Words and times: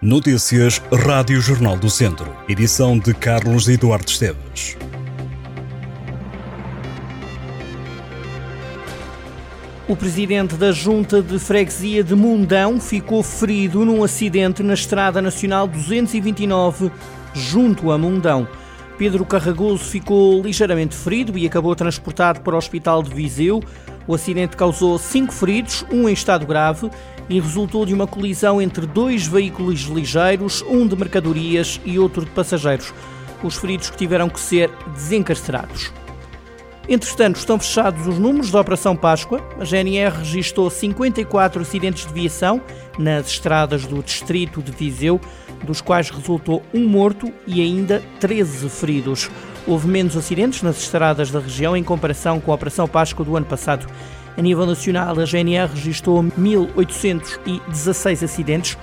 Notícias 0.00 0.80
Rádio 0.92 1.40
Jornal 1.40 1.76
do 1.76 1.90
Centro. 1.90 2.32
Edição 2.48 2.96
de 2.96 3.12
Carlos 3.12 3.68
Eduardo 3.68 4.08
Esteves. 4.08 4.76
O 9.88 9.96
presidente 9.96 10.54
da 10.54 10.70
Junta 10.70 11.20
de 11.20 11.36
Freguesia 11.40 12.04
de 12.04 12.14
Mundão 12.14 12.80
ficou 12.80 13.24
ferido 13.24 13.84
num 13.84 14.04
acidente 14.04 14.62
na 14.62 14.74
Estrada 14.74 15.20
Nacional 15.20 15.66
229, 15.66 16.92
junto 17.34 17.90
a 17.90 17.98
Mundão. 17.98 18.46
Pedro 18.96 19.24
Carragoso 19.24 19.82
ficou 19.82 20.40
ligeiramente 20.40 20.94
ferido 20.94 21.36
e 21.36 21.44
acabou 21.44 21.74
transportado 21.74 22.40
para 22.42 22.54
o 22.54 22.58
Hospital 22.58 23.02
de 23.02 23.12
Viseu. 23.12 23.60
O 24.06 24.14
acidente 24.14 24.56
causou 24.56 24.96
cinco 24.96 25.32
feridos, 25.32 25.84
um 25.90 26.08
em 26.08 26.12
estado 26.12 26.46
grave, 26.46 26.88
e 27.28 27.40
resultou 27.40 27.84
de 27.84 27.94
uma 27.94 28.06
colisão 28.06 28.60
entre 28.60 28.86
dois 28.86 29.26
veículos 29.26 29.80
ligeiros, 29.82 30.62
um 30.62 30.86
de 30.86 30.96
mercadorias 30.96 31.80
e 31.84 31.98
outro 31.98 32.24
de 32.24 32.30
passageiros. 32.30 32.92
Os 33.42 33.56
feridos 33.56 33.90
que 33.90 33.96
tiveram 33.96 34.28
que 34.28 34.40
ser 34.40 34.70
desencarcerados. 34.92 35.92
Entretanto, 36.88 37.36
estão 37.36 37.58
fechados 37.58 38.06
os 38.06 38.18
números 38.18 38.50
da 38.50 38.60
Operação 38.60 38.96
Páscoa. 38.96 39.46
A 39.60 39.64
GNR 39.64 40.16
registrou 40.20 40.70
54 40.70 41.60
acidentes 41.60 42.06
de 42.06 42.14
viação 42.14 42.62
nas 42.98 43.26
estradas 43.26 43.84
do 43.84 44.02
distrito 44.02 44.62
de 44.62 44.72
Viseu, 44.72 45.20
dos 45.62 45.82
quais 45.82 46.08
resultou 46.08 46.62
um 46.72 46.88
morto 46.88 47.30
e 47.46 47.60
ainda 47.60 48.02
13 48.20 48.70
feridos. 48.70 49.30
Houve 49.66 49.86
menos 49.86 50.16
acidentes 50.16 50.62
nas 50.62 50.80
estradas 50.80 51.30
da 51.30 51.40
região 51.40 51.76
em 51.76 51.84
comparação 51.84 52.40
com 52.40 52.52
a 52.52 52.54
Operação 52.54 52.88
Páscoa 52.88 53.22
do 53.22 53.36
ano 53.36 53.44
passado. 53.44 53.86
A 54.38 54.40
nível 54.40 54.64
nacional, 54.66 55.18
a 55.18 55.24
GNR 55.24 55.68
registrou 55.74 56.22
1.816 56.22 58.22
acidentes, 58.22 58.78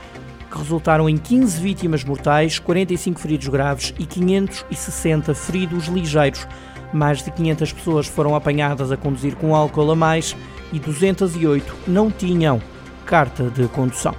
que 0.51 0.57
resultaram 0.57 1.07
em 1.07 1.15
15 1.15 1.61
vítimas 1.61 2.03
mortais, 2.03 2.59
45 2.59 3.21
feridos 3.21 3.47
graves 3.47 3.93
e 3.97 4.05
560 4.05 5.33
feridos 5.33 5.85
ligeiros. 5.85 6.45
Mais 6.91 7.23
de 7.23 7.31
500 7.31 7.71
pessoas 7.71 8.05
foram 8.05 8.35
apanhadas 8.35 8.91
a 8.91 8.97
conduzir 8.97 9.37
com 9.37 9.55
álcool 9.55 9.91
a 9.91 9.95
mais 9.95 10.35
e 10.73 10.79
208 10.79 11.73
não 11.87 12.11
tinham 12.11 12.61
carta 13.05 13.49
de 13.49 13.65
condução. 13.69 14.13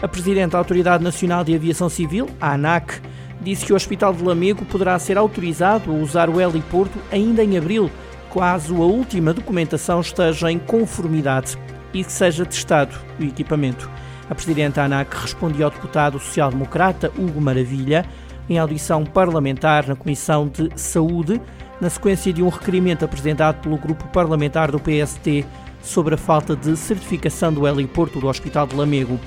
A 0.00 0.08
Presidente 0.08 0.52
da 0.52 0.58
Autoridade 0.58 1.04
Nacional 1.04 1.44
de 1.44 1.54
Aviação 1.54 1.90
Civil, 1.90 2.30
a 2.40 2.54
ANAC, 2.54 2.98
disse 3.42 3.66
que 3.66 3.74
o 3.74 3.76
Hospital 3.76 4.14
de 4.14 4.24
Lamego 4.24 4.64
poderá 4.64 4.98
ser 4.98 5.18
autorizado 5.18 5.90
a 5.90 5.94
usar 5.94 6.30
o 6.30 6.40
heliporto 6.40 6.98
ainda 7.12 7.44
em 7.44 7.58
abril 7.58 7.90
caso 8.32 8.76
a 8.76 8.86
última 8.86 9.34
documentação 9.34 10.00
esteja 10.00 10.50
em 10.50 10.58
conformidade 10.58 11.58
e 11.92 12.04
que 12.04 12.12
seja 12.12 12.46
testado 12.46 12.96
o 13.18 13.24
equipamento. 13.24 13.90
A 14.28 14.34
Presidente 14.34 14.78
ANAC 14.78 15.12
respondia 15.14 15.64
ao 15.64 15.70
deputado 15.70 16.18
social-democrata 16.20 17.10
Hugo 17.18 17.40
Maravilha 17.40 18.06
em 18.48 18.58
audição 18.58 19.04
parlamentar 19.04 19.86
na 19.86 19.96
Comissão 19.96 20.48
de 20.48 20.70
Saúde, 20.76 21.40
na 21.80 21.90
sequência 21.90 22.32
de 22.32 22.42
um 22.42 22.48
requerimento 22.48 23.04
apresentado 23.04 23.60
pelo 23.60 23.76
grupo 23.76 24.06
parlamentar 24.08 24.70
do 24.70 24.78
PST 24.78 25.44
sobre 25.82 26.14
a 26.14 26.18
falta 26.18 26.54
de 26.54 26.76
certificação 26.76 27.52
do 27.52 27.66
heliporto 27.66 28.20
do 28.20 28.28
Hospital 28.28 28.66
de 28.66 28.76
Lamego. 28.76 29.18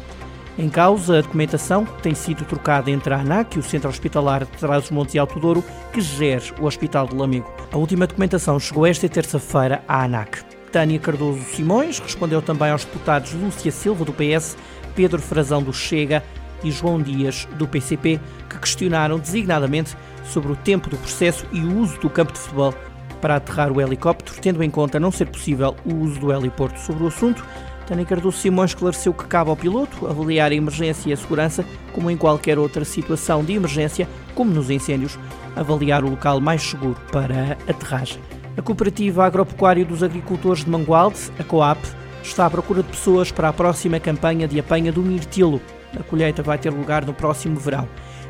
Em 0.57 0.69
causa, 0.69 1.17
a 1.17 1.21
documentação 1.21 1.83
tem 2.03 2.13
sido 2.13 2.45
trocada 2.45 2.91
entre 2.91 3.11
a 3.11 3.19
ANAC 3.19 3.55
e 3.55 3.59
o 3.59 3.63
Centro 3.63 3.89
Hospitalar 3.89 4.45
de 4.45 4.51
Trás-os-Montes 4.51 5.15
e 5.15 5.19
Alto 5.19 5.39
Douro, 5.39 5.63
que 5.91 5.99
gere 5.99 6.53
o 6.59 6.65
Hospital 6.65 7.07
de 7.07 7.15
Lamego. 7.15 7.51
A 7.71 7.77
última 7.77 8.05
documentação 8.05 8.59
chegou 8.59 8.85
esta 8.85 9.09
terça-feira 9.09 9.83
à 9.87 10.03
ANAC. 10.03 10.43
Tânia 10.71 10.99
Cardoso 10.99 11.41
Simões 11.55 11.97
respondeu 11.99 12.41
também 12.41 12.69
aos 12.69 12.85
deputados 12.85 13.33
Lúcia 13.33 13.71
Silva, 13.71 14.05
do 14.05 14.13
PS, 14.13 14.55
Pedro 14.95 15.19
Frazão, 15.19 15.61
do 15.61 15.73
Chega 15.73 16.23
e 16.63 16.69
João 16.69 17.01
Dias, 17.01 17.47
do 17.57 17.67
PCP, 17.67 18.19
que 18.47 18.59
questionaram 18.59 19.17
designadamente 19.17 19.97
sobre 20.23 20.51
o 20.51 20.55
tempo 20.55 20.87
do 20.87 20.97
processo 20.97 21.47
e 21.51 21.61
o 21.61 21.79
uso 21.79 21.99
do 21.99 22.09
campo 22.09 22.31
de 22.31 22.39
futebol 22.39 22.73
para 23.19 23.37
aterrar 23.37 23.71
o 23.71 23.81
helicóptero, 23.81 24.37
tendo 24.41 24.61
em 24.61 24.69
conta 24.69 24.99
não 24.99 25.11
ser 25.11 25.25
possível 25.27 25.75
o 25.85 25.95
uso 25.95 26.19
do 26.19 26.33
heliporto. 26.33 26.79
Sobre 26.79 27.03
o 27.05 27.07
assunto, 27.07 27.43
Tânia 27.85 28.05
Cardoso 28.05 28.37
Simões 28.37 28.71
esclareceu 28.71 29.13
que 29.13 29.25
cabe 29.25 29.49
ao 29.49 29.57
piloto 29.57 30.07
avaliar 30.07 30.51
a 30.51 30.55
emergência 30.55 31.09
e 31.09 31.13
a 31.13 31.17
segurança, 31.17 31.65
como 31.91 32.09
em 32.09 32.17
qualquer 32.17 32.57
outra 32.57 32.85
situação 32.85 33.43
de 33.43 33.53
emergência, 33.53 34.07
como 34.33 34.51
nos 34.51 34.69
incêndios, 34.69 35.19
avaliar 35.55 36.03
o 36.03 36.09
local 36.09 36.39
mais 36.39 36.61
seguro 36.61 36.97
para 37.11 37.57
a 37.67 37.71
aterragem. 37.71 38.19
A 38.57 38.61
Cooperativa 38.61 39.25
Agropecuária 39.25 39.83
dos 39.83 40.03
Agricultores 40.03 40.63
de 40.63 40.69
Mangualde, 40.69 41.19
a 41.39 41.43
COAP, 41.43 41.79
está 42.23 42.45
à 42.45 42.49
procura 42.49 42.81
de 42.81 42.89
pessoas 42.89 43.31
para 43.31 43.49
a 43.49 43.53
próxima 43.53 43.99
campanha 43.99 44.47
de 44.47 44.59
apanha 44.59 44.91
do 44.91 45.01
mirtilo. 45.01 45.61
A 45.99 46.03
colheita 46.03 46.41
vai 46.41 46.57
ter 46.57 46.69
lugar 46.69 47.05
no 47.05 47.13
próximo 47.13 47.59
verão. 47.59 47.87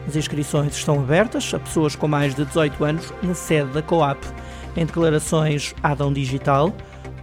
As 0.07 0.15
inscrições 0.15 0.75
estão 0.75 0.99
abertas 0.99 1.53
a 1.53 1.59
pessoas 1.59 1.95
com 1.95 2.07
mais 2.07 2.33
de 2.33 2.43
18 2.43 2.83
anos 2.83 3.13
na 3.21 3.33
sede 3.33 3.71
da 3.71 3.81
COAP. 3.81 4.23
Em 4.75 4.85
declarações 4.85 5.75
à 5.83 5.91
Adão 5.91 6.11
Digital, 6.11 6.73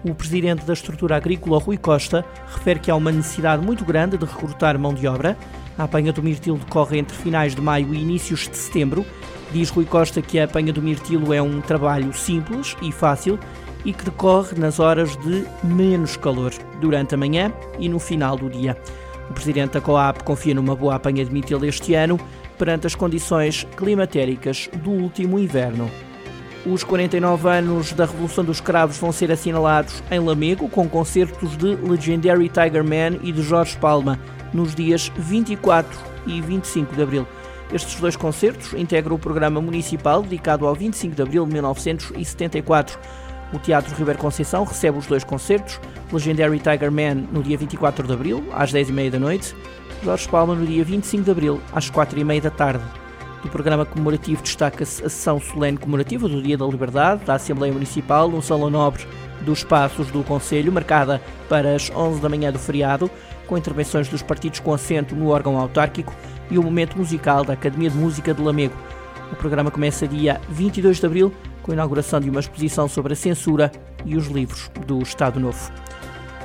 o 0.04 0.14
presidente 0.14 0.64
da 0.64 0.72
estrutura 0.72 1.16
agrícola, 1.16 1.58
Rui 1.58 1.76
Costa, 1.76 2.24
refere 2.46 2.80
que 2.80 2.90
há 2.90 2.96
uma 2.96 3.12
necessidade 3.12 3.64
muito 3.64 3.84
grande 3.84 4.16
de 4.16 4.24
recrutar 4.24 4.78
mão 4.78 4.94
de 4.94 5.06
obra. 5.06 5.36
A 5.76 5.84
apanha 5.84 6.12
do 6.12 6.22
mirtilo 6.22 6.58
decorre 6.58 6.98
entre 6.98 7.16
finais 7.16 7.54
de 7.54 7.60
maio 7.60 7.94
e 7.94 8.00
inícios 8.00 8.48
de 8.48 8.56
setembro. 8.56 9.04
Diz 9.52 9.68
Rui 9.70 9.84
Costa 9.84 10.22
que 10.22 10.38
a 10.38 10.44
apanha 10.44 10.72
do 10.72 10.82
mirtilo 10.82 11.34
é 11.34 11.42
um 11.42 11.60
trabalho 11.60 12.12
simples 12.12 12.76
e 12.80 12.92
fácil 12.92 13.38
e 13.84 13.92
que 13.92 14.04
decorre 14.04 14.58
nas 14.58 14.78
horas 14.78 15.16
de 15.16 15.44
menos 15.62 16.16
calor, 16.16 16.52
durante 16.80 17.14
a 17.14 17.18
manhã 17.18 17.52
e 17.78 17.88
no 17.88 17.98
final 17.98 18.36
do 18.36 18.48
dia. 18.48 18.76
O 19.28 19.32
presidente 19.32 19.72
da 19.72 19.80
COAP 19.80 20.22
confia 20.22 20.54
numa 20.54 20.74
boa 20.74 20.96
apanha 20.96 21.24
de 21.24 21.32
mirtilo 21.32 21.64
este 21.64 21.94
ano, 21.94 22.18
perante 22.58 22.86
as 22.86 22.94
condições 22.94 23.66
climatéricas 23.76 24.68
do 24.82 24.90
último 24.90 25.38
inverno. 25.38 25.90
Os 26.66 26.84
49 26.84 27.48
anos 27.48 27.92
da 27.94 28.04
Revolução 28.04 28.44
dos 28.44 28.60
Cravos 28.60 28.98
vão 28.98 29.10
ser 29.10 29.32
assinalados 29.32 30.02
em 30.10 30.18
Lamego 30.18 30.68
com 30.68 30.86
concertos 30.86 31.56
de 31.56 31.74
Legendary 31.76 32.50
Tiger 32.50 32.84
Man 32.84 33.18
e 33.22 33.32
de 33.32 33.40
Jorge 33.40 33.78
Palma 33.78 34.18
nos 34.52 34.74
dias 34.74 35.10
24 35.16 35.98
e 36.26 36.38
25 36.42 36.94
de 36.94 37.02
abril. 37.02 37.26
Estes 37.72 37.98
dois 37.98 38.14
concertos 38.14 38.74
integram 38.74 39.14
o 39.14 39.18
programa 39.18 39.58
municipal 39.58 40.22
dedicado 40.22 40.66
ao 40.66 40.74
25 40.74 41.14
de 41.14 41.22
abril 41.22 41.46
de 41.46 41.52
1974. 41.54 42.98
O 43.54 43.58
Teatro 43.58 43.94
Ribeiro 43.94 44.18
Conceição 44.18 44.64
recebe 44.64 44.98
os 44.98 45.06
dois 45.06 45.24
concertos, 45.24 45.80
Legendary 46.12 46.58
Tiger 46.58 46.92
Man 46.92 47.26
no 47.32 47.42
dia 47.42 47.56
24 47.56 48.06
de 48.06 48.12
abril, 48.12 48.44
às 48.52 48.70
10h30 48.70 49.10
da 49.10 49.18
noite, 49.18 49.56
Jorge 50.04 50.28
Palma 50.28 50.54
no 50.54 50.66
dia 50.66 50.84
25 50.84 51.24
de 51.24 51.30
abril, 51.30 51.60
às 51.72 51.90
4h30 51.90 52.42
da 52.42 52.50
tarde. 52.50 52.99
Do 53.42 53.48
programa 53.48 53.86
comemorativo 53.86 54.42
destaca-se 54.42 55.04
a 55.04 55.08
sessão 55.08 55.40
solene 55.40 55.78
comemorativa 55.78 56.28
do 56.28 56.42
Dia 56.42 56.58
da 56.58 56.66
Liberdade 56.66 57.24
da 57.24 57.34
Assembleia 57.34 57.72
Municipal 57.72 58.28
no 58.28 58.42
Salão 58.42 58.68
Nobre 58.68 59.06
dos 59.40 59.64
Passos 59.64 60.10
do 60.10 60.22
Conselho, 60.22 60.70
marcada 60.70 61.22
para 61.48 61.74
as 61.74 61.90
11 61.90 62.20
da 62.20 62.28
manhã 62.28 62.52
do 62.52 62.58
feriado, 62.58 63.10
com 63.46 63.56
intervenções 63.56 64.08
dos 64.08 64.22
partidos 64.22 64.60
com 64.60 64.74
assento 64.74 65.14
no 65.16 65.30
órgão 65.30 65.56
autárquico 65.58 66.14
e 66.50 66.58
o 66.58 66.62
momento 66.62 66.98
musical 66.98 67.42
da 67.42 67.54
Academia 67.54 67.88
de 67.88 67.96
Música 67.96 68.34
de 68.34 68.42
Lamego. 68.42 68.74
O 69.32 69.36
programa 69.36 69.70
começa 69.70 70.06
dia 70.06 70.40
22 70.50 70.98
de 70.98 71.06
abril, 71.06 71.32
com 71.62 71.70
a 71.70 71.74
inauguração 71.74 72.20
de 72.20 72.28
uma 72.28 72.40
exposição 72.40 72.88
sobre 72.88 73.14
a 73.14 73.16
censura 73.16 73.72
e 74.04 74.16
os 74.16 74.26
livros 74.26 74.70
do 74.86 75.00
Estado 75.00 75.40
Novo. 75.40 75.72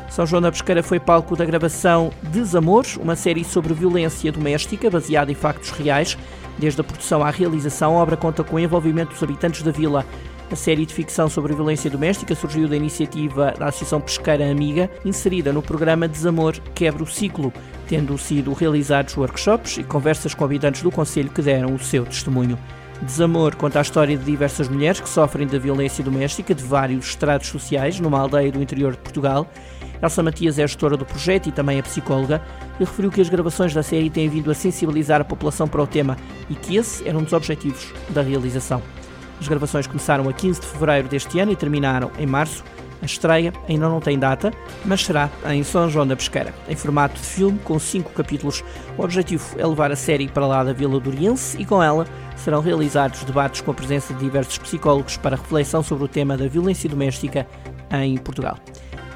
São 0.09 0.25
João 0.25 0.41
da 0.41 0.51
Pesqueira 0.51 0.81
foi 0.81 0.99
palco 0.99 1.35
da 1.35 1.43
gravação 1.43 2.11
Desamor, 2.23 2.85
uma 3.01 3.15
série 3.15 3.43
sobre 3.43 3.73
violência 3.73 4.31
doméstica 4.31 4.89
baseada 4.89 5.31
em 5.31 5.35
factos 5.35 5.71
reais. 5.71 6.17
Desde 6.57 6.79
a 6.81 6.83
produção 6.83 7.23
à 7.23 7.29
realização, 7.29 7.97
a 7.97 8.01
obra 8.01 8.15
conta 8.15 8.43
com 8.43 8.55
o 8.55 8.59
envolvimento 8.59 9.11
dos 9.11 9.23
habitantes 9.23 9.61
da 9.61 9.71
vila. 9.71 10.05
A 10.51 10.55
série 10.55 10.85
de 10.85 10.93
ficção 10.93 11.27
sobre 11.27 11.55
violência 11.55 11.89
doméstica 11.89 12.35
surgiu 12.35 12.67
da 12.67 12.75
iniciativa 12.75 13.53
da 13.57 13.67
Associação 13.67 13.99
Pesqueira 13.99 14.49
Amiga, 14.49 14.89
inserida 15.03 15.51
no 15.51 15.61
programa 15.61 16.07
Desamor 16.07 16.53
Quebra 16.75 17.03
o 17.03 17.07
Ciclo, 17.07 17.51
tendo 17.87 18.17
sido 18.17 18.53
realizados 18.53 19.17
workshops 19.17 19.77
e 19.77 19.83
conversas 19.83 20.35
com 20.35 20.45
habitantes 20.45 20.83
do 20.83 20.91
Conselho 20.91 21.29
que 21.29 21.41
deram 21.41 21.73
o 21.73 21.79
seu 21.79 22.05
testemunho. 22.05 22.59
Desamor 23.01 23.55
conta 23.55 23.79
a 23.79 23.81
história 23.81 24.15
de 24.15 24.23
diversas 24.23 24.69
mulheres 24.69 25.01
que 25.01 25.09
sofrem 25.09 25.47
da 25.47 25.59
violência 25.59 26.03
doméstica 26.03 26.53
de 26.53 26.63
vários 26.63 27.07
estratos 27.07 27.49
sociais 27.49 27.99
numa 27.99 28.19
aldeia 28.19 28.51
do 28.51 28.61
interior 28.61 28.93
de 28.93 28.99
Portugal. 28.99 29.47
Elsa 30.01 30.23
Matias 30.23 30.59
é 30.59 30.63
a 30.63 30.67
gestora 30.67 30.97
do 30.97 31.05
projeto 31.05 31.47
e 31.47 31.51
também 31.51 31.77
é 31.77 31.81
psicóloga 31.81 32.41
e 32.79 32.83
referiu 32.83 33.11
que 33.11 33.21
as 33.21 33.29
gravações 33.29 33.73
da 33.73 33.83
série 33.83 34.09
têm 34.09 34.29
vindo 34.29 34.51
a 34.51 34.53
sensibilizar 34.53 35.21
a 35.21 35.25
população 35.25 35.67
para 35.67 35.81
o 35.81 35.87
tema 35.87 36.17
e 36.49 36.55
que 36.55 36.75
esse 36.75 37.07
era 37.07 37.17
um 37.17 37.23
dos 37.23 37.33
objetivos 37.33 37.93
da 38.09 38.21
realização. 38.21 38.81
As 39.39 39.47
gravações 39.47 39.87
começaram 39.87 40.29
a 40.29 40.33
15 40.33 40.61
de 40.61 40.67
fevereiro 40.67 41.07
deste 41.07 41.39
ano 41.39 41.51
e 41.51 41.55
terminaram 41.55 42.11
em 42.17 42.25
março. 42.25 42.63
A 43.01 43.05
estreia 43.05 43.53
ainda 43.67 43.89
não 43.89 43.99
tem 43.99 44.17
data, 44.17 44.51
mas 44.85 45.03
será 45.03 45.29
em 45.49 45.63
São 45.63 45.89
João 45.89 46.07
da 46.07 46.15
Pesqueira, 46.15 46.53
em 46.67 46.75
formato 46.75 47.19
de 47.19 47.27
filme 47.27 47.59
com 47.63 47.77
cinco 47.77 48.11
capítulos. 48.13 48.63
O 48.97 49.03
objetivo 49.03 49.59
é 49.59 49.67
levar 49.67 49.91
a 49.91 49.95
série 49.95 50.27
para 50.27 50.47
lá 50.47 50.63
da 50.63 50.73
Vila 50.73 50.99
Doriense 50.99 51.61
e 51.61 51.65
com 51.65 51.83
ela 51.83 52.07
serão 52.37 52.61
realizados 52.61 53.23
debates 53.23 53.61
com 53.61 53.71
a 53.71 53.73
presença 53.73 54.13
de 54.13 54.21
diversos 54.21 54.57
psicólogos 54.57 55.17
para 55.17 55.35
reflexão 55.35 55.83
sobre 55.83 56.05
o 56.05 56.07
tema 56.07 56.37
da 56.37 56.47
violência 56.47 56.89
doméstica 56.89 57.45
em 57.91 58.17
Portugal. 58.17 58.57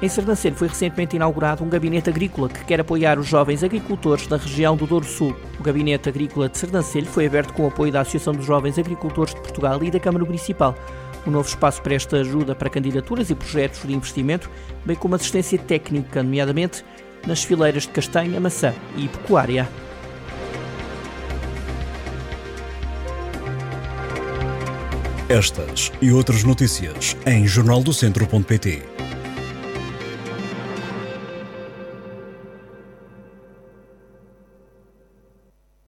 Em 0.02 0.08
Sernancelho 0.08 0.56
foi 0.56 0.68
recentemente 0.68 1.16
inaugurado 1.16 1.62
um 1.62 1.68
gabinete 1.68 2.08
agrícola 2.08 2.48
que 2.48 2.64
quer 2.64 2.80
apoiar 2.80 3.18
os 3.18 3.26
jovens 3.26 3.62
agricultores 3.62 4.26
da 4.26 4.38
região 4.38 4.74
do 4.74 4.86
Douro 4.86 5.04
Sul. 5.04 5.36
O 5.58 5.62
Gabinete 5.62 6.08
Agrícola 6.08 6.48
de 6.48 6.56
Sernancelho 6.56 7.06
foi 7.06 7.26
aberto 7.26 7.52
com 7.52 7.64
o 7.64 7.68
apoio 7.68 7.92
da 7.92 8.00
Associação 8.00 8.32
dos 8.32 8.46
Jovens 8.46 8.78
Agricultores 8.78 9.34
de 9.34 9.40
Portugal 9.42 9.82
e 9.84 9.90
da 9.90 10.00
Câmara 10.00 10.24
Municipal. 10.24 10.74
O 11.26 11.30
novo 11.30 11.46
espaço 11.46 11.82
presta 11.82 12.16
ajuda 12.16 12.54
para 12.54 12.70
candidaturas 12.70 13.28
e 13.28 13.34
projetos 13.34 13.82
de 13.86 13.92
investimento, 13.92 14.50
bem 14.86 14.96
como 14.96 15.16
assistência 15.16 15.58
técnica, 15.58 16.22
nomeadamente 16.22 16.82
nas 17.26 17.44
fileiras 17.44 17.82
de 17.82 17.90
castanha, 17.90 18.40
maçã 18.40 18.72
e 18.96 19.06
pecuária. 19.06 19.68
Estas 25.28 25.92
e 26.00 26.10
outras 26.10 26.42
notícias 26.42 27.14
em 27.26 27.46
jornaldocentro.pt 27.46 28.99